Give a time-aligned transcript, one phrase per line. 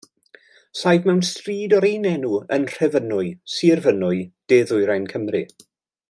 [0.77, 5.45] Saif mewn stryd o'r un enw yn Nhrefynwy, Sir Fynwy, de-ddwyrain Cymru.